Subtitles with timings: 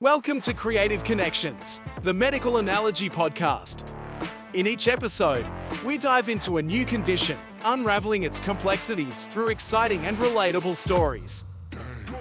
[0.00, 3.82] Welcome to Creative Connections, the medical analogy podcast.
[4.54, 5.44] In each episode,
[5.84, 11.44] we dive into a new condition, unraveling its complexities through exciting and relatable stories.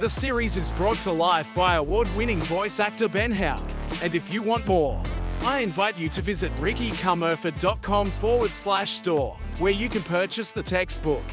[0.00, 3.62] The series is brought to life by award winning voice actor Ben Haug,
[4.02, 5.02] and if you want more,
[5.42, 11.24] I invite you to visit rickycommerford.com forward slash store, where you can purchase the textbook.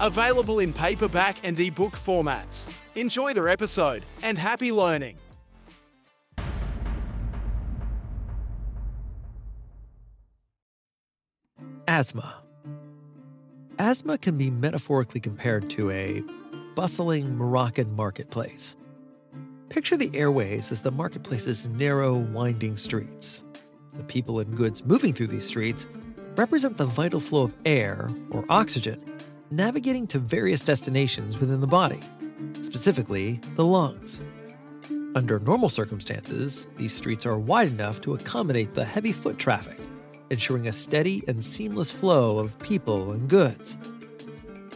[0.00, 2.68] Available in paperback and ebook formats.
[2.96, 5.18] Enjoy the episode and happy learning.
[11.94, 12.34] Asthma.
[13.78, 16.24] Asthma can be metaphorically compared to a
[16.74, 18.74] bustling Moroccan marketplace.
[19.68, 23.42] Picture the airways as the marketplace's narrow, winding streets.
[23.92, 25.86] The people and goods moving through these streets
[26.34, 29.00] represent the vital flow of air, or oxygen,
[29.52, 32.00] navigating to various destinations within the body,
[32.60, 34.18] specifically the lungs.
[35.14, 39.78] Under normal circumstances, these streets are wide enough to accommodate the heavy foot traffic
[40.30, 43.76] ensuring a steady and seamless flow of people and goods.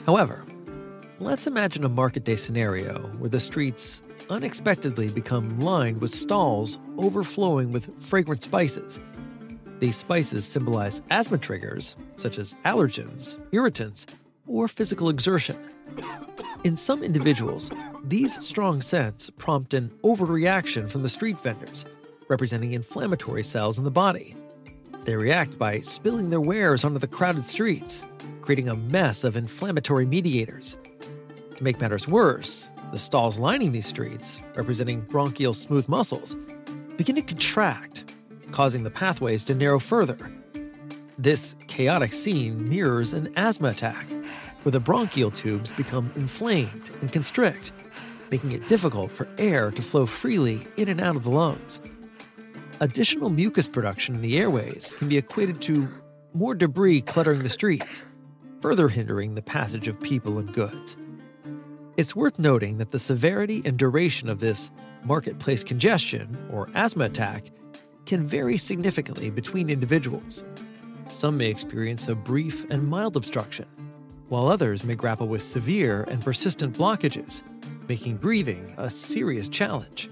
[0.06, 0.44] However,
[1.18, 7.72] let's imagine a market day scenario where the streets unexpectedly become lined with stalls overflowing
[7.72, 9.00] with fragrant spices.
[9.80, 14.06] These spices symbolize asthma triggers, such as allergens, irritants,
[14.46, 15.56] or physical exertion.
[16.64, 17.70] In some individuals,
[18.04, 21.84] these strong scents prompt an overreaction from the street vendors,
[22.28, 24.34] representing inflammatory cells in the body.
[25.08, 28.04] They react by spilling their wares onto the crowded streets,
[28.42, 30.76] creating a mess of inflammatory mediators.
[31.56, 36.36] To make matters worse, the stalls lining these streets, representing bronchial smooth muscles,
[36.98, 38.12] begin to contract,
[38.50, 40.30] causing the pathways to narrow further.
[41.16, 44.06] This chaotic scene mirrors an asthma attack,
[44.62, 47.72] where the bronchial tubes become inflamed and constrict,
[48.30, 51.80] making it difficult for air to flow freely in and out of the lungs.
[52.80, 55.88] Additional mucus production in the airways can be equated to
[56.32, 58.04] more debris cluttering the streets,
[58.60, 60.96] further hindering the passage of people and goods.
[61.96, 64.70] It's worth noting that the severity and duration of this
[65.02, 67.46] marketplace congestion, or asthma attack,
[68.06, 70.44] can vary significantly between individuals.
[71.10, 73.66] Some may experience a brief and mild obstruction,
[74.28, 77.42] while others may grapple with severe and persistent blockages,
[77.88, 80.08] making breathing a serious challenge.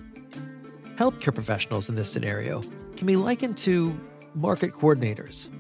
[0.97, 2.63] Healthcare professionals in this scenario
[2.97, 3.99] can be likened to
[4.35, 5.51] market coordinators.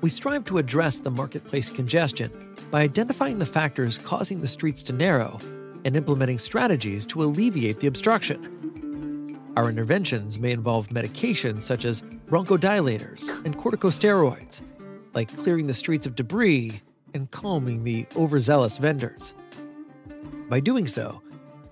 [0.00, 4.92] We strive to address the marketplace congestion by identifying the factors causing the streets to
[4.92, 5.38] narrow
[5.84, 9.38] and implementing strategies to alleviate the obstruction.
[9.56, 14.62] Our interventions may involve medications such as bronchodilators and corticosteroids,
[15.14, 16.82] like clearing the streets of debris
[17.14, 19.34] and calming the overzealous vendors.
[20.48, 21.22] By doing so,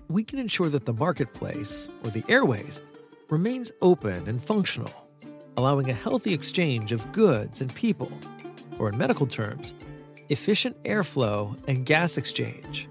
[0.07, 2.81] we can ensure that the marketplace, or the airways,
[3.29, 4.91] remains open and functional,
[5.57, 8.11] allowing a healthy exchange of goods and people,
[8.79, 9.73] or in medical terms,
[10.29, 12.87] efficient airflow and gas exchange.